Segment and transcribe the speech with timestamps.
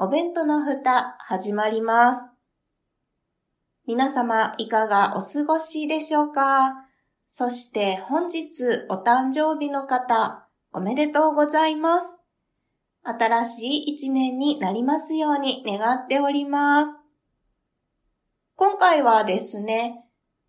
[0.00, 2.28] お弁当の蓋、始まります。
[3.84, 6.86] 皆様、いかがお過ごしでしょうか？
[7.26, 12.16] そして本日お誕生日の方、おめでとうございます。
[13.02, 16.92] 新しい一年になりますように願っております。
[18.54, 20.04] 今回はですね、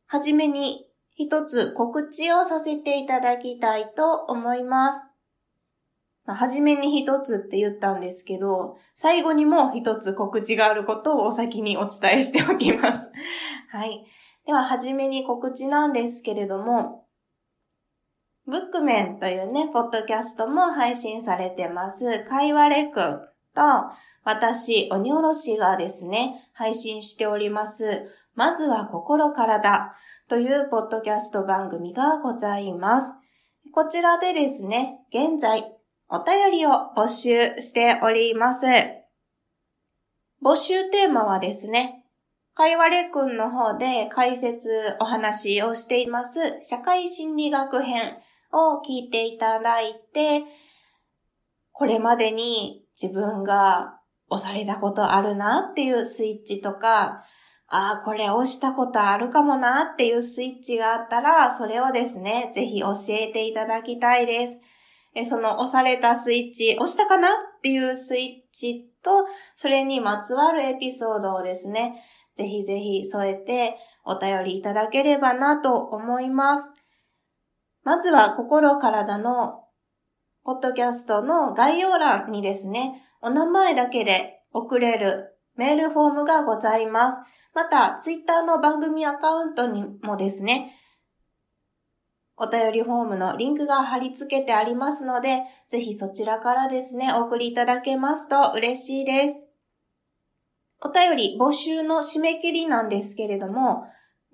[0.05, 5.09] はじめに一つ告知をさせていただきたいと思います。
[6.33, 13.11] はじめに一つって言ったんですけど、最後にも一つ告知があることをお先にお伝えしておきます。
[13.71, 14.05] はい。
[14.45, 17.05] では、はじめに告知なんですけれども、
[18.45, 22.23] ブックメンというね、ポッドキャストも配信されてます。
[22.23, 23.19] かいわれくん
[23.53, 23.61] と、
[24.23, 28.11] 私、鬼おろしがですね、配信しております。
[28.36, 29.95] まずは心からだ
[30.27, 33.16] というポッドキャスト番組がございます。
[33.71, 35.78] こちらでですね、現在、
[36.11, 38.65] お便りを募集しております。
[40.43, 42.03] 募集テーマはですね、
[42.55, 48.17] かいわれくんの方で解説お話をしています社会心理学編
[48.52, 50.45] を聞いていただいて、
[51.71, 53.99] これまでに自分が
[54.30, 57.23] 押されたことあるなっていうスイッチとか、
[57.67, 64.59] ああ、これ押したことあるかもなっていうスイッチがあったら、それをですね、ぜひ教えていただきたいです。
[65.15, 72.03] えその押されたスイッチ、押したかなっていうスイッチと、それにまつわるエピソードをですね、
[72.35, 76.73] ぜひぜひ添えてお便りいただければなと思います。
[77.83, 79.64] まずは心体の
[80.43, 87.19] ポッドキャストの概要欄にですね、お名前だけで送れるメールフォームがございます。
[87.53, 90.79] また、ツイッターの番組アカウントにもですね、
[92.42, 99.44] お便りフォームのリンクが貼り付けてありますので、ぜひそちらからですね、お送りいただけますと嬉しいです。
[100.82, 103.83] お便り募集の締め切りなんですけれども、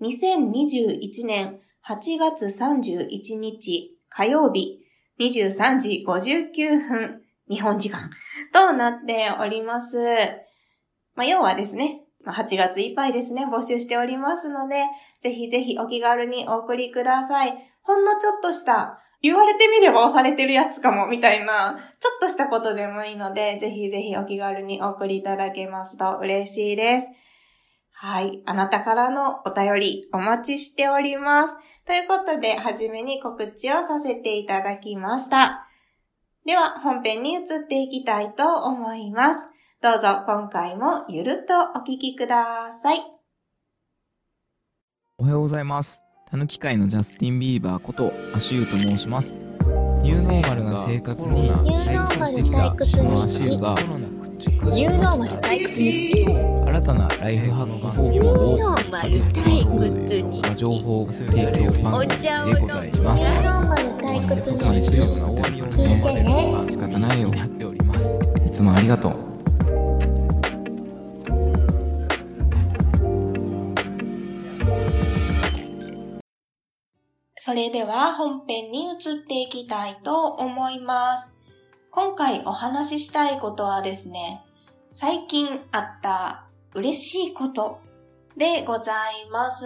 [0.02, 4.80] 2021年8月31日火曜日
[5.20, 8.12] 23時59分日本時間
[8.54, 9.98] となっております。
[11.16, 14.84] まあ、要はですね、8月いっぱいですね、募集しておりますので、
[15.22, 17.75] ぜひぜひお気軽にお送りください。
[17.86, 27.10] ほんのちょっとした、言われてみれば押されてるやつかも、みたいな、ちょっとしたことでもいいので、ぜひぜひお気軽にお送りいただけますと嬉しいです。
[27.92, 28.42] はい。
[28.46, 31.58] あなたからのお便りお待ちしております。
[31.86, 35.68] ということで、はじめに告知をさせていただきました。
[36.46, 39.50] では、本編に移っていきたいと思います。
[39.82, 42.98] どうぞ今回もゆるっとお聞きください。
[45.18, 46.05] おはようございます。
[46.36, 49.34] たぬき界のジャスティン・ビーバーことアシューと申します。
[50.02, 52.72] ニューノーマルな生活に退屈してきた。
[52.72, 53.76] このアシューが
[54.76, 58.60] ニューノーマル退屈日記新たなライフハック方法を
[58.92, 63.24] 探っていく情報提供番組でございます。
[63.24, 64.60] ニューノーマル退屈日
[64.92, 66.68] 記聞いてね。
[66.70, 68.20] 仕方ないようになっております。
[68.46, 69.35] いつもありがとう
[77.46, 78.96] それでは本編に移っ
[79.28, 81.32] ていきたいと思います。
[81.92, 84.44] 今回お話ししたいことはですね、
[84.90, 87.82] 最近あった嬉しいこと
[88.36, 89.64] でございます。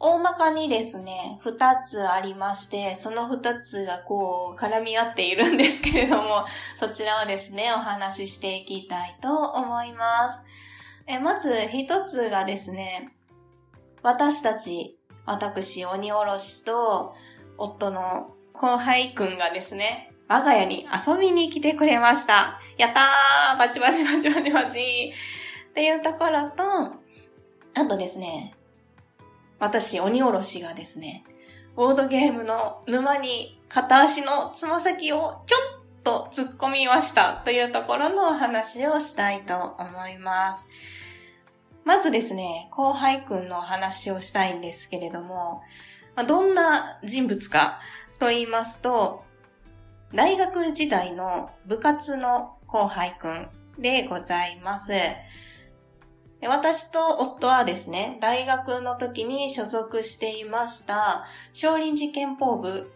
[0.00, 6.46] 大まかにですね、二つありまして、その二つがこう絡み合っているんですけれども、
[6.80, 10.42] そちらをですね、お話ししていきたいと思います。
[11.06, 13.12] えまず一つがですね、
[14.02, 14.97] 私たち
[15.30, 17.14] 私、鬼おろしと、
[17.58, 22.60] 夫の後輩くんがですね、我が家に遊びに来てくれました。
[22.78, 25.12] やったーバチバチバチバチバチ
[25.70, 26.62] っていうところと、
[27.74, 28.54] あとですね、
[29.58, 31.24] 私、鬼おろしがですね、
[31.76, 40.66] ボードゲームの沼に片足のつま先をちょっと突っ込みましたというところのお話をしたいと思います。
[41.88, 45.62] まずですね、後輩くんの話をしたいんですけれども、
[46.26, 47.80] どんな人物か
[48.18, 49.24] と言いますと、
[50.12, 53.48] 大学時代の部活の後輩くん
[53.78, 54.92] でございます。
[56.46, 61.24] 私と夫はですね、大学の時に所属していました
[61.54, 62.92] 少林寺拳法部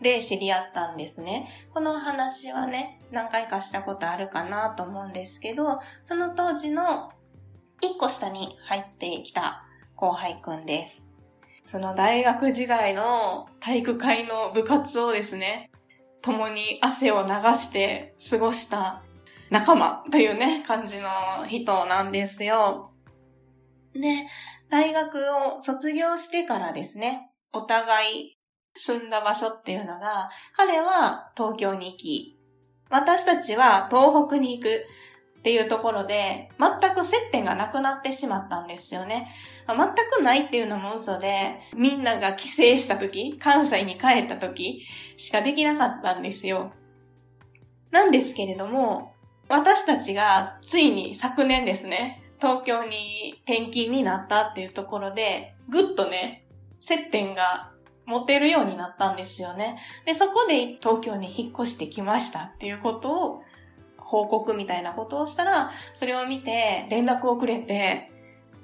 [0.00, 1.46] で知り合ったんですね。
[1.72, 7.12] この話はね、何回かしたことあるかなと思うんですけど、その当時の
[7.82, 9.64] 一個下に入ってきた
[9.96, 11.06] 後輩くんです。
[11.66, 15.70] その大学時代の体育会の部活をですね、
[16.22, 19.02] 共に汗を流して過ごした
[19.50, 21.08] 仲間というね、感じの
[21.48, 22.92] 人なんですよ。
[23.92, 24.26] で、
[24.70, 25.18] 大学
[25.56, 28.38] を卒業してからですね、お互い
[28.74, 32.38] 住んだ場所っていうのが、彼は東京に行き、
[32.88, 34.86] 私たちは東北に行く
[35.42, 39.26] っていうところで、全く接点がなくなってしまったんですよね。
[39.66, 44.86] 全くないっていうのも嘘で、みんなが帰省した時、関西に帰った時
[45.16, 46.70] しかできなかったんですよ。
[47.90, 49.14] なんですけれども、
[49.48, 56.46] 私たちがついに昨年ですね、東京に転勤になったっていうところで、ぐっとね、
[56.78, 57.72] 接点が
[58.06, 59.76] 持てるようになったんですよね。
[60.06, 63.42] で、そこで東京に引っ越してきましたっていうことを
[64.12, 68.10] 報告みたいなことをしたら、それを見て連絡をくれて、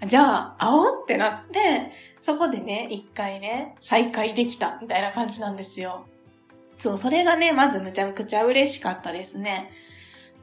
[0.07, 1.91] じゃあ、会おうってなって、
[2.21, 6.07] そこでね、一回ね、再会できたみたいな感じなんですよ。
[6.77, 9.71] そう、それがね、まずむちゃくちゃ嬉しかったですね。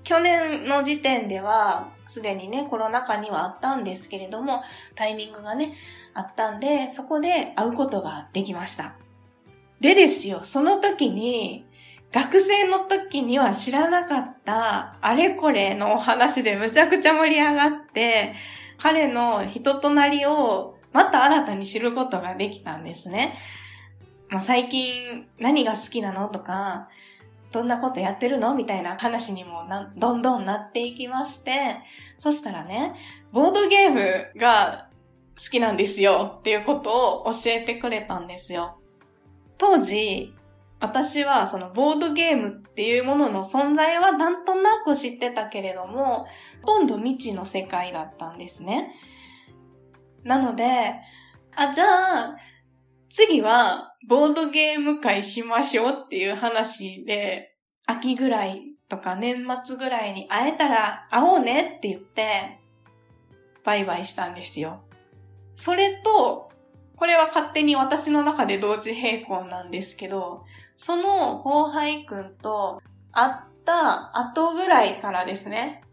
[0.03, 4.63] 去年の時点では、すでにね、コロナ禍にはあったんですけれども、
[4.95, 5.73] タイミングがね、
[6.15, 8.95] あったんで、そこで会うことができました。
[9.79, 11.64] でですよ、その時に、
[12.15, 18.33] 学生の時には知らなかったあれこれのお話でむちゃくちゃ盛り上がって、
[18.77, 23.35] 彼の人となりをまた新たに知ることができたんですね。
[24.29, 26.87] まあ、最近何が好きなのとか、
[27.51, 29.63] どんなことやってるのみたいな話にも、
[29.97, 31.79] どんどんなっていきまして、
[32.19, 32.95] そしたらね、
[33.33, 34.87] ボードゲームが
[35.37, 38.77] 好きなんですよっていうことを教えてくれたんですよ。
[39.57, 40.33] 当時、
[40.79, 46.25] 私はそのボードゲームっていうものの存在はなんとなく知ってたけれども、
[46.61, 48.91] ほとんど未知の世界だったんですね。
[50.23, 50.95] なので、
[51.55, 52.37] あ、じゃあ、
[53.09, 57.55] 次はボードゲーム会しましょうっていう話で、
[57.87, 62.59] 秋ぐらいとか年末ぐらいに会えたら会おうねって言って、
[63.63, 64.83] バイバイしたんですよ。
[65.55, 66.51] それと、
[66.95, 70.43] これは勝手に私の中で同時並行なんですけど、
[70.75, 72.81] その後輩くんと
[73.11, 73.33] 会っ
[73.65, 75.83] た後ぐらいからですね、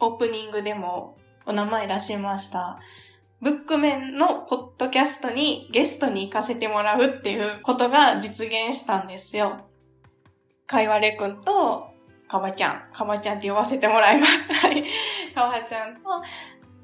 [0.00, 2.78] オープニングでもお名前出しました。
[3.40, 9.60] ブックメンのポッドキャストにゲストに行かせてもらうっていうことが実現したんですよ。
[10.66, 11.86] かいわれくんと、
[12.28, 14.52] かばちゃん、かばちゃんって呼ばせてもらいます。
[14.52, 14.84] はい。
[15.34, 16.00] かばちゃんと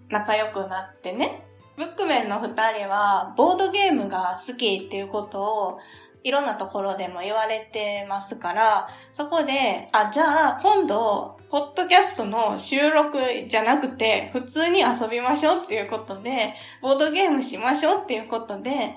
[0.08, 1.42] 仲良くなってね。
[1.76, 5.78] ブックメンの二人は、ボードゲームが好きっていうことを
[6.24, 18.96] いろんなところでも言われてますから、そこで、あ、じゃあ今度、ポッドキャストの収録じゃなくて、普通に遊びましょうっていうことで、ボードゲームしましょうっていうことで、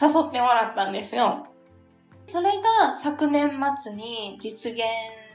[0.00, 1.46] 誘ってもらったんですよ。
[2.26, 2.50] それ
[2.80, 4.82] が昨年末に実現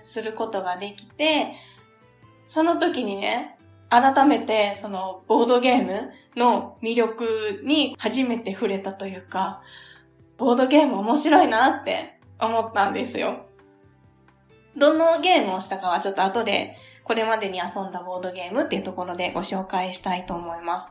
[0.03, 1.53] することができて、
[2.45, 3.58] その時にね、
[3.89, 9.61] 改めてそのボードゲームの魅力に初めて触れたというか、
[10.37, 13.45] ボードゲーム面白いなって思ったんですよ。
[14.77, 20.89] どのゲームをしたかはちょっと後で、これまでに遊んだボードゲームっていうところでご紹介したいと思います。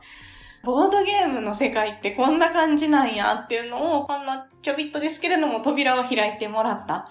[0.63, 7.03] ボードゲームの世界ってこんな感じなんやっていうのを、こんなちょびっとですけれども扉を開いてもらったっ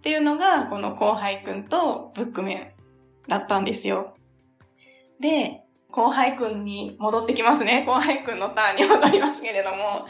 [0.00, 4.14] ていうのが、この後輩くんとブックメンだったんですよ。
[5.20, 7.84] で、後輩くんに戻ってきますね。
[7.88, 10.06] 後輩くんのターンに戻りますけれども、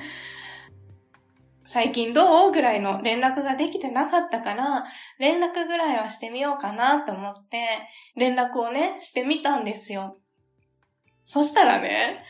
[1.64, 2.52] 最近どう？
[2.52, 4.84] ぐらいの連絡ができてなかったから、
[5.18, 7.66] 連絡ぐらいはしてみようかなと思って、
[8.16, 10.18] 連絡をね、してみたんですよ。
[11.25, 12.25] そしたらね、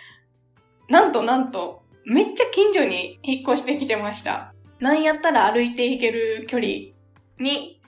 [0.88, 4.54] なんとなんと、めっちゃ近所に引っ越してきてました。
[4.80, 6.68] なんやったら歩いていける距離
[7.38, 7.80] に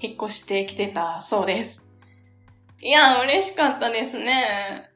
[0.00, 1.83] 引っ越してきてたそうです。
[2.84, 4.90] いや、嬉しかったですね。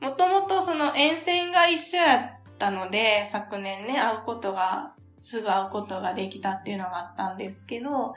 [0.00, 0.08] うん。
[0.08, 8.14] もともとその沿線が一緒やったので、昨年ね、会うことが、すぐ会うことができたっていうのがあったんですけど、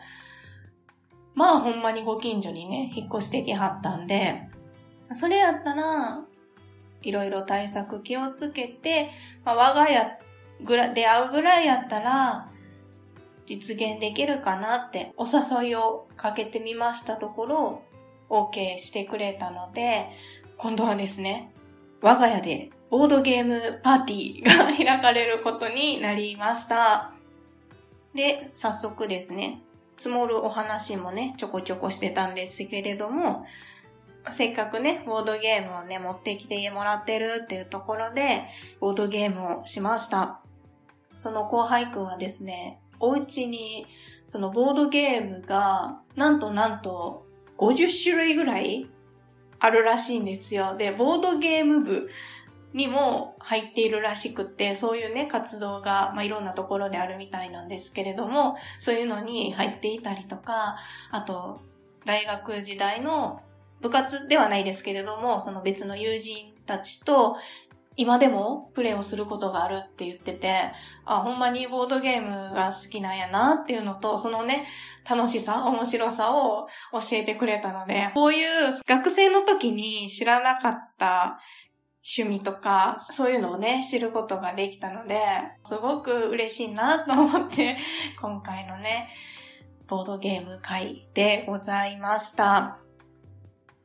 [1.35, 4.47] まあほんまにご近所にね、引っ越してきはったんで、
[5.11, 6.21] それやったら、
[7.01, 9.09] いろいろ対策気をつけて、
[9.43, 10.17] まあ、我が家
[10.63, 12.51] ぐら、出会うぐらいやったら、
[13.45, 17.81] 実現できるかなってお誘いをかけてみましたところ、
[18.29, 20.09] OK してくれたので、
[20.57, 21.51] 今度はですね、
[22.01, 27.13] 我が家でボードゲームパーティーが開かれることになりました。
[28.13, 29.61] で、早速ですね、
[29.97, 33.45] 積もるお話もね、ちょこちょこしてたんですけれども、
[34.31, 38.43] せっかくね、ボードゲームをね、持ってきてもらってるっていうところで、
[38.79, 40.39] ボードゲームをしました。
[41.15, 43.85] その後輩くんはですね、お家に、
[44.25, 47.26] そのボードゲームが、なんとなんと、
[47.57, 48.87] 50種類ぐらい
[49.59, 50.75] あるらしいんですよ。
[50.77, 52.09] で、ボードゲーム部
[52.73, 60.77] にも入っているらしくって、そういうね、活動が、まあ、いろんなところであるみたいなんですけれども、そういうのに入っていたりとか、
[61.11, 61.61] あと、
[62.05, 63.41] 大学時代の
[63.81, 67.37] 部活ではないですけれども、その別の友人たちと
[67.97, 70.71] 今でもプレイをすることがあるって言ってて、
[71.03, 74.65] あ、ほんまにボードゲームが好きなんやなっていうのと、そのね、
[75.09, 78.47] 楽しさ、面白さを教えてくれたので、こういう
[78.85, 81.39] 学生の時に知らなかった
[82.19, 85.19] 趣味とか、そういうのをね、知ることができたので、
[85.63, 87.77] すごく嬉しいなと思って、
[88.21, 89.09] 今回のね、
[89.87, 92.86] ボードゲーム会でございました。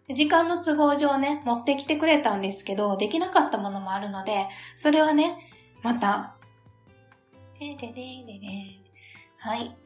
[0.08, 5.48] 時間の都合上ね、持ってきてくれたんですけど、できなかったものもあるので、それはね、
[5.82, 6.34] また、
[7.58, 8.82] ででででで
[9.38, 9.76] はい。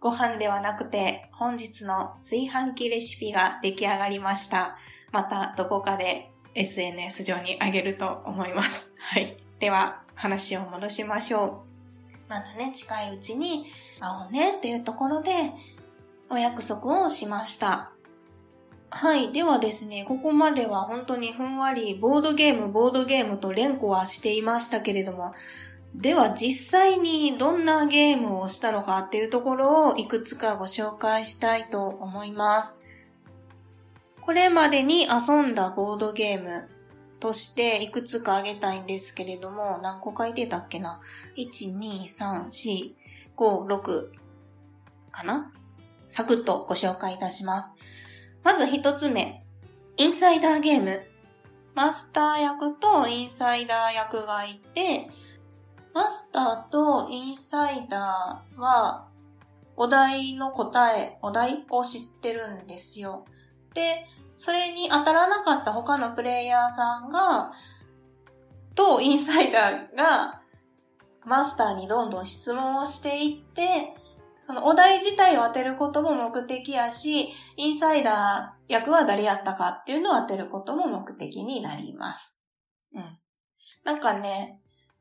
[0.00, 4.76] ご飯ではなくて、本日の炊飯器レシピが出来上がりました。
[5.12, 8.90] またどこかで SNS 上にあげると思います。
[8.98, 9.36] はい。
[9.60, 12.28] では、話を戻しましょう。
[12.28, 13.66] またね、近いうちに
[13.98, 15.30] 会おうねっていうところで、
[16.28, 17.93] お約束をしました。
[18.96, 19.32] はい。
[19.32, 25.34] ではですね、ここまでは本当にふんわり、ボードゲーム、ボードゲームと連呼はしていましたけれども、
[25.96, 32.76] では実際にどんなゲームをしたのかっていうところをいくつかご紹介したいと思います。
[34.20, 36.68] これまでに遊んだボードゲーム
[37.18, 41.00] としていくつかあげたいんですけれども、何個書いてたっけな
[41.36, 42.92] ?1、2、3、4、
[43.36, 44.08] 5、6
[45.10, 45.50] かな？
[46.06, 47.74] サクッとご紹介いたします。
[48.44, 49.42] まず一つ目、
[49.96, 51.02] インサイダーゲーム。
[51.74, 55.08] マスター役とインサイダー役がいて、
[55.94, 59.08] マスターとインサイダーは、
[59.76, 63.24] お題の答え、お題を知ってるんですよ。
[63.72, 67.52] で、それに当たらなかった他のプレイヤーさんが、
[68.74, 70.42] とインサイダーが、
[71.24, 73.96] マスターにどんどん質問をしていって、
[74.46, 82.38] そのお題自体を当てることも目的やし、インサイダー役は誰やったかっていうのを当てることも目的になります。
[82.94, 83.04] うん。
[83.84, 84.60] なんかね、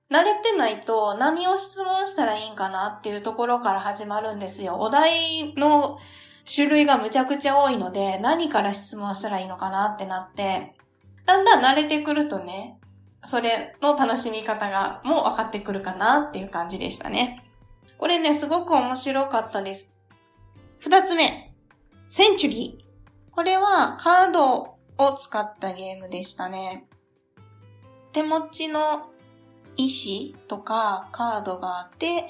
[0.09, 4.77] 慣れてないと何を質問したらいいんかなっていうところから始まるんですよ。
[4.79, 5.97] お題の
[6.49, 10.73] 種類がむちゃくちゃ多いので、何から質問したらいいのかなってなって、
[11.25, 12.79] だんだん慣れてくるとね、
[13.25, 17.43] それの楽しみ方がもう分かってくるかなっていう感じでしたね。
[18.03, 19.93] これね、すごく面白かったです。
[20.79, 21.53] 二つ目。
[22.09, 23.33] センチュリー。
[23.33, 26.85] これはカードを使ったゲームでしたね。
[28.11, 29.09] 手持ちの
[29.77, 32.27] 石とかカードがあって、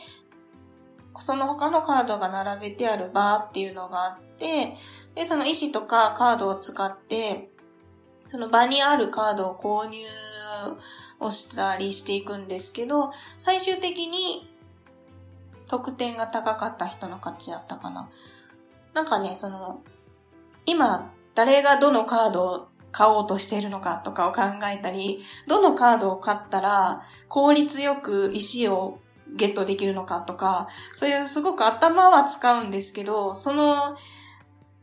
[1.19, 4.77] その他のカードが並べてあるバーっていうのがあって、
[5.15, 7.49] で、その石とかカードを使って、
[8.27, 9.97] その場にあるカードを購入
[11.19, 14.52] をしたりしていくんですけど、最終的に
[15.73, 18.09] 得点が高かった人の勝ちやったかな。
[18.93, 19.81] なんかね、その、
[20.67, 28.99] 今、誰がどのカードを買おうとしているのかとかを考えたり、どのカードを買ったら効率よく石を
[29.35, 33.97] ゲットできるのかとか、そういうすごく頭は使うんですけど、その、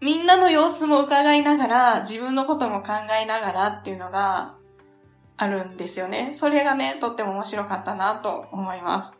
[0.01, 4.57] みんなの様子も伺いながら、自分のことも考えながらっていうのが
[5.37, 6.33] あるんですよね。
[6.35, 9.20] それがね、とっても面白かったなと思います。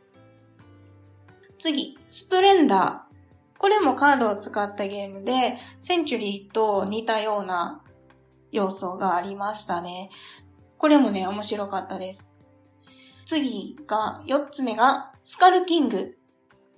[1.61, 3.59] 次、スプレンダー。
[3.59, 7.83] これもカードを使ったゲームで、センチュリーと似たような
[8.51, 10.09] 要素がありましたね。
[10.79, 12.31] これもね、面白かったです。
[13.27, 16.17] 次が、4つ目が、スカルキング。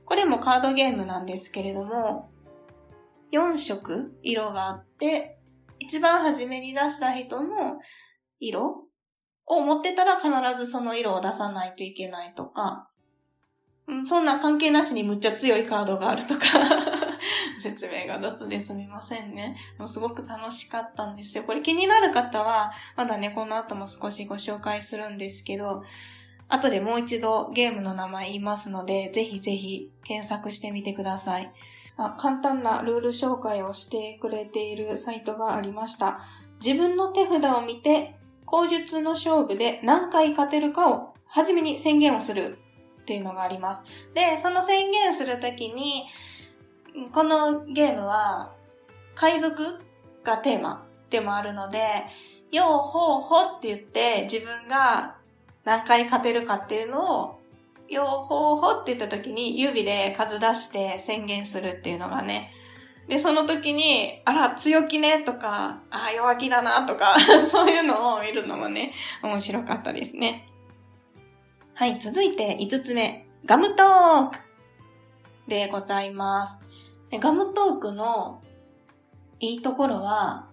[0.05, 2.33] これもカードゲームなんですけれども、
[3.33, 5.39] 4色色があって、
[5.79, 7.81] 一番初めに出した人の
[8.41, 8.83] 色
[9.47, 12.89] を持ってたら必ずその色を出さないといけないとか、
[14.05, 16.45] そんな関係なしにむっちゃ強いカードがあるとか
[17.59, 19.57] 説明が雑ですみませんね。
[19.77, 21.45] でもすごく楽しかったんですよ。
[21.45, 25.83] これ気になる方は、まだね、この後も少しご紹介するんですけど、
[26.49, 31.53] 後でもう一度ゲームの名前言いますので、ぜひぜひ検索してみてください。
[31.97, 36.21] あ簡単なルール紹介をしてくれているサイトがありました。
[36.65, 42.59] 自分の手札を見て、口述の勝負で何回勝てるかを、はじめに宣言をする
[43.03, 43.85] っていうのがあります。
[44.15, 46.05] で、その宣言するときに、
[47.13, 48.53] このゲームは、
[49.15, 49.81] 海賊
[50.25, 51.81] がテーマでもあるので、
[52.51, 55.17] ようほうほって言って自分が
[55.65, 57.39] 何回勝てるかっていうのを、
[57.89, 62.53] ようほうほって言った時に指で数出して宣言するっていうのがね、
[63.09, 67.17] で、その時に、あら、強気ねとか、あ弱気だなとか、
[67.51, 68.93] そういうのを見るのもね、
[69.23, 70.49] 面白かったですね。
[71.75, 73.27] はい、続いて5つ目。
[73.47, 74.39] ガムトーク
[75.49, 76.61] でございます。
[77.11, 78.43] ガムトークの
[79.41, 80.49] いいところは、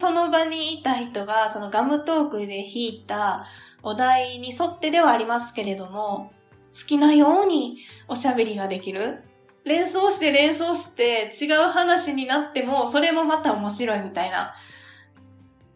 [0.00, 3.44] その場にいた人がそのガムトークで弾いた
[3.82, 6.32] お題に沿ってではありますけれども、
[6.72, 7.76] 好きなように
[8.08, 9.22] おしゃべりができる。
[9.64, 14.54] 連想して連想して違う話になっても、それもまた面白いみたいな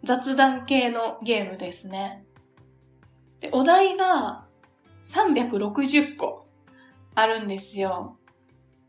[0.04, 2.24] 雑談系のゲームですね。
[3.40, 4.45] でお題が
[5.06, 6.48] 360個
[7.14, 8.18] あるんですよ。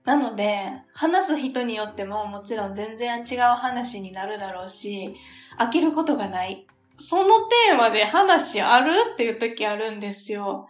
[0.04, 5.16] なので、話す人によってももちろん全然違う話になるだろうし、
[5.60, 6.66] 飽きることがない。
[6.98, 10.68] そのテーマで話あるっていう時あるんですよ。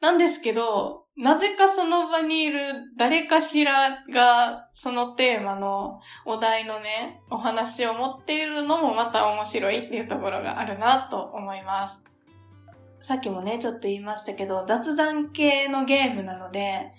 [0.00, 2.60] なんですけど、なぜかその場にいる
[2.96, 12.02] 誰かしらがそのテーマのお題のね、お話を持っているのもまた面白いっていうところがあるなと思います。
[13.02, 16.92] さっきもね、ちょっと言いましたけど、雑談系のゲームなので、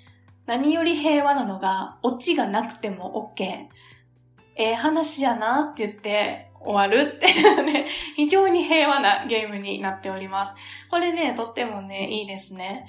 [0.45, 3.43] 何より平和なのが、オチがなくても OK。
[3.43, 10.53] ええー、話やなって言って終わるっていう ね、非常に平和なゲームになっております。
[10.89, 12.87] これね、とってもね、いいですね。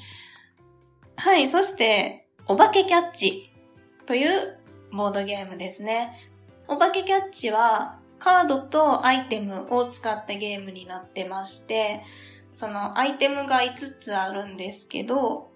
[1.17, 3.53] はい、そして、お化けキャッチ
[4.07, 4.59] という
[4.93, 6.13] ボードゲームですね。
[6.67, 12.03] お化けキャッチは、カードとアイテムを使ったゲームになってまして、
[12.55, 15.51] そのアイテムが5つあるんですけど、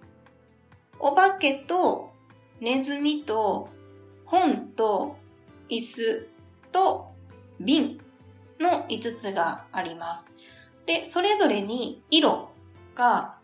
[0.99, 2.11] お化けと
[2.59, 3.69] ネズミと
[4.25, 5.15] 本と
[5.69, 6.27] 椅子
[6.71, 7.11] と
[7.59, 7.99] 瓶
[8.59, 10.31] の5つがあります。
[10.85, 12.49] で、それぞれに色
[12.95, 13.37] が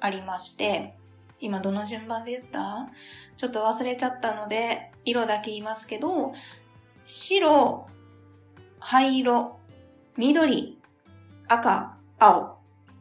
[0.00, 0.94] ありまして、
[1.40, 2.90] 今どの順番で言った？
[3.36, 6.34] ちょっと忘れちゃったので、色だけ言いますけど、
[7.02, 7.86] 白、
[8.78, 9.58] 灰色、
[10.18, 10.78] 緑、
[11.48, 12.59] 赤、青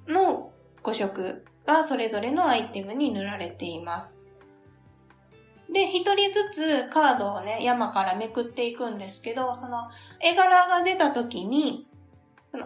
[0.09, 0.51] の
[0.83, 4.19] 5色がそれぞれのアイテムに塗られています。
[5.71, 9.87] で、一人ずつカードをね、山からめくっていくんですけど、その
[10.19, 11.87] 絵柄が出た時に、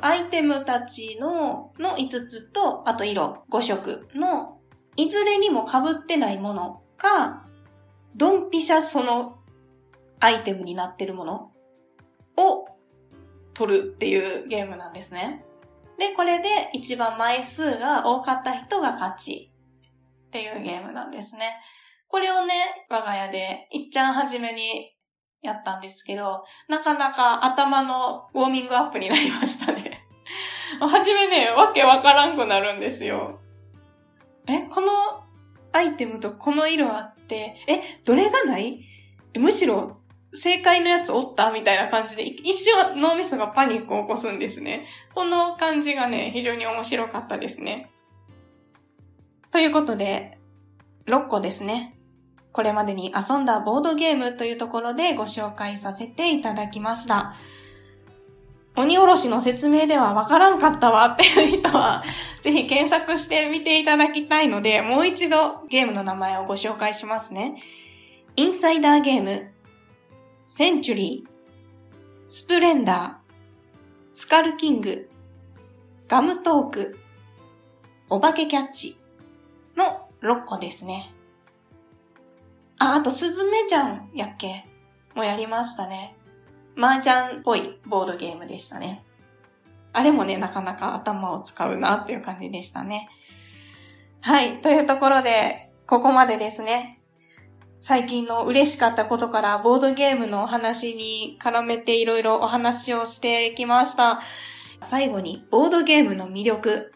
[0.02, 4.58] アイテムたちの、の5つと、あと色5色の、
[4.96, 7.46] いずれにも被ってないものか、
[8.16, 9.40] ドンピシャその
[10.20, 11.52] アイテムになってるもの
[12.38, 12.68] を
[13.54, 15.44] 取るっていうゲームなんですね。
[15.98, 19.54] で、これで一番枚数が多かった人が勝ち
[20.28, 21.62] っていうゲームなんですね。
[22.08, 22.54] これをね、
[22.90, 24.96] 我が家でいっちゃん初めに
[25.42, 30.08] やったんですけど、なかなか頭のウォーミングアップになりましたね。
[30.80, 33.40] はじめね、わけわからんくなるんですよ。
[34.48, 35.24] え、この
[35.72, 38.84] アイテムとこの色あって、え、どれがない？
[39.38, 40.03] むしろ
[40.36, 41.52] 正解のやつおった？
[41.52, 44.86] みたいな感じで、一瞬脳みそがパニックを起こすんですね。
[45.14, 47.92] この感じがね、非常に面白かったですね。
[49.52, 50.40] ということで、
[51.06, 51.96] 6個ですね。
[52.52, 57.36] これまでに遊んだボードゲームというところでご紹介させていただきました。
[58.76, 62.04] 鬼おろしの説明ではわからんかったわっていう人は、
[62.42, 67.62] ぜひ検索してみていただきたいので、もう一度ゲームの名前をご紹介しますね。
[68.36, 69.53] インサイダーゲーム
[70.56, 75.10] センチュリー、スプレンダー、スカルキング、
[76.08, 77.00] ガムトーク、
[78.08, 78.96] お化けキャッチ
[79.76, 81.12] の6個ですね。
[82.78, 84.68] あ、あとスズメジャンやっけ？
[85.16, 86.16] もやりましたね。
[86.78, 89.04] 麻雀っぽいボードゲームでしたね。
[89.92, 93.10] あれもね、なかなか頭を使うなっていう感じでしたね。
[94.22, 94.62] はい。
[94.62, 97.00] というところで、ここまでですね。
[97.86, 104.22] 最近の嬉しかったことからボードゲームのお話に絡めていろいろお話をしてきました。
[104.80, 106.94] 最後にボードゲームの魅力、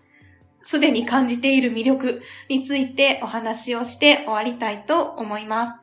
[0.63, 5.77] すでに感じている魅力についてお話をして終わりたいと思います。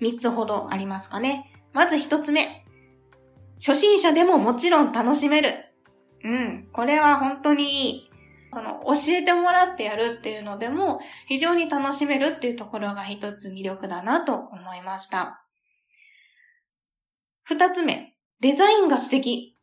[0.00, 1.52] 三つほどありますかね。
[1.74, 2.64] まず一つ目。
[3.56, 5.50] 初心者でももちろん楽しめる。
[6.24, 6.68] うん。
[6.72, 8.11] これは本当にいい。
[8.52, 15.44] その、教えてもらってやるっていうのでも、非常に楽しめるっていうところが一つ魅力だなと思いました。
[17.44, 19.56] 二つ目、デザインが素敵。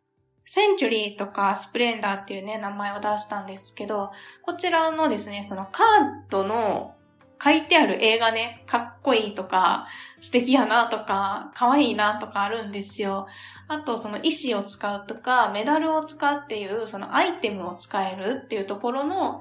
[0.51, 6.95] センチュリーとかスプレンダーっていうね、名前を出したんですけど、こちらのですね、そのカードの
[7.41, 9.87] 書いてある映画ね、かっこいいとか、
[10.19, 13.27] 素敵やなとか、可愛いなとかあるんですよ。
[13.67, 19.39] あと、その石を使うとか、メダルを使うっていう、そのアイテムを使えるっていうところの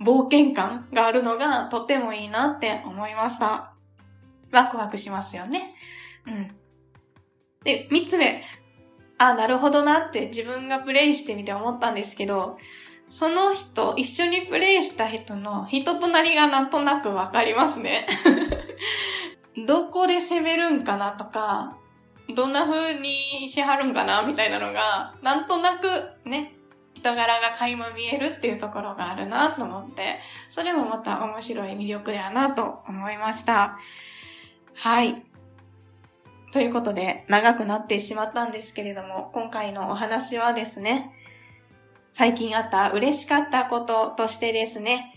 [0.00, 3.74] 冒険感があるのがとってもいいなって思いました。
[4.50, 5.74] ワクワクしますよね。
[6.26, 6.50] うん。
[7.62, 8.42] で、三つ目。
[9.18, 12.56] あ、なるほどなって自分がプレイしてみて思ったんですけど、
[13.10, 18.06] その人、一緒にプレイした人の人となりがなんとなくわかりますね。
[19.66, 21.76] どこで攻めるんかなとか、
[22.32, 26.54] どんな風にしはるんかなみたいなのが、なんとなくね、
[26.94, 33.76] 人柄が垣間見えるっていうところがあるなと思って、それもまた面白い魅力だなと思いました。
[34.76, 35.20] はい。
[36.52, 41.12] ということで、長くなってしまったんですけれども、今回のお話はですね、
[42.20, 45.14] 最近あった嬉しかったこととしてですね、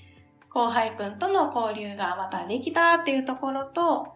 [0.50, 4.14] 後輩くんとの交流がまたできたっていうところと、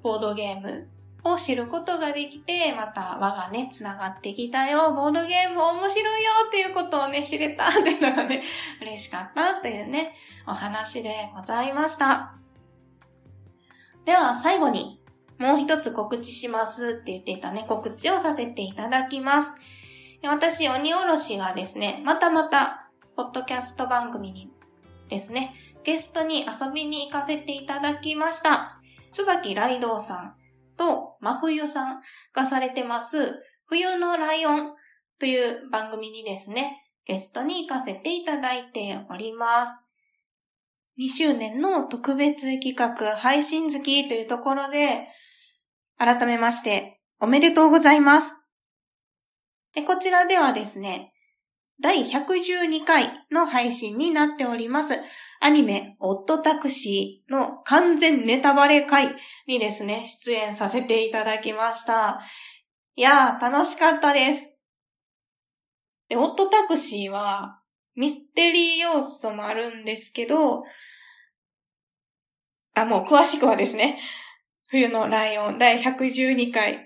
[0.00, 0.86] ボードゲーム
[1.24, 8.44] を知ることができて、また輪がね、繋がってきたよ、ボードゲーム面白いよっていうことをね、知れたっていうのがね、
[8.80, 10.14] 嬉しかったというね、
[10.46, 12.36] お話でございました。
[14.04, 15.02] では最後に、
[15.38, 19.52] もう一つ告知しますって言っていたね、告知をさせていただきます。
[20.28, 24.50] 私、鬼おろしがですね、またまた、ポッドキャスト番組に
[25.08, 28.80] ですね、ゲストに遊びに行かせていただきました。
[29.10, 30.34] 椿ライドウさん
[30.76, 32.00] と真冬さん
[32.32, 33.34] がされてます、
[33.66, 34.72] 冬のライオン
[35.18, 39.78] という番組にですね、ゲストに行かせていただいております。
[40.98, 45.08] 2周年の特別企画配信月というところで、
[45.98, 48.34] 改めまして、おめでとうございます。
[49.74, 51.12] でこちらではですね、
[51.80, 54.94] 第112回の配信になっております。
[55.40, 62.20] アニメ、オットタクシーの完全ネタバレ回にですね、出演させていただきました。
[62.94, 64.48] いやー、楽しかったです。
[66.08, 67.60] で、オットタクシーは、
[67.96, 70.62] ミステリー要素もあるんですけど、
[72.74, 73.98] あ、もう詳しくはですね、
[74.70, 76.83] 冬のライオン第112回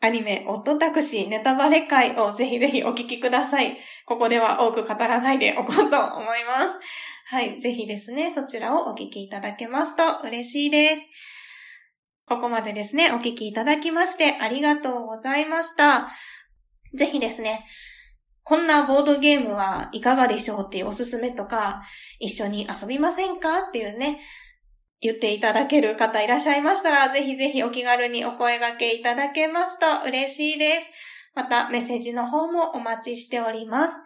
[0.00, 3.76] アニメ、オットタクシーネタバレ会をぜひぜひお聞きください。
[4.06, 6.78] ここでは多く語らないでおこうと思います。
[7.26, 7.60] はい。
[7.60, 11.08] ぜひですね、そちらをお聞きいただけますと嬉しいです。
[12.26, 16.08] ここまでですね、お聞きいただきましてありがとうございました。
[16.94, 17.66] ぜひですね、
[18.44, 21.82] こんなボードゲームはいかがでしょうっていうおすすめとか、
[22.20, 24.20] 一緒に遊びませんかっていうね、
[25.00, 30.90] 言っていただける方いらっしゃいましたら、ぜひぜひお気軽にお声掛けいただけますと嬉しいです。
[31.34, 34.02] また、メッセージの方もお待ちしております。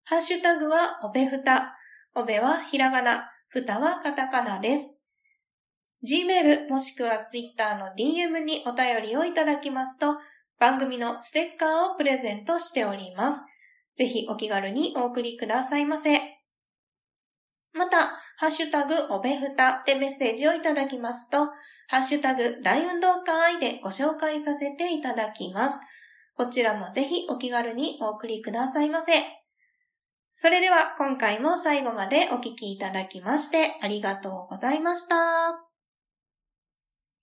[0.04, 1.76] ハッシュタグは、おべふた。
[2.14, 3.30] おべはひらがな。
[3.48, 4.99] ふたはカタカナです。
[6.02, 10.16] Gmail もしくは Twitter の DM にお便りをいただきますと、
[10.58, 13.44] 番組のステッカーをプレゼントしております。
[13.96, 16.18] ぜひお気軽にお送りくださいませ。
[17.72, 17.98] また、
[18.36, 21.46] ハッシュタグおべふたでメッセージをいただきますと、
[21.88, 25.80] ハッシュタグ大運動会でご紹介させていただきます。
[26.36, 29.12] こちらもぜひお気軽にお送りくださいませ。
[30.32, 35.69] それでは今回も最後までお聴きいただきましてありがとうございました。